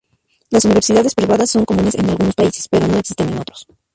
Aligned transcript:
Las 0.49 0.65
universidades 0.65 1.13
privadas 1.13 1.51
son 1.51 1.63
comunes 1.63 1.93
en 1.93 2.09
algunos 2.09 2.33
países, 2.33 2.67
pero 2.67 2.87
no 2.87 2.97
existen 2.97 3.29
en 3.29 3.37
otros. 3.37 3.67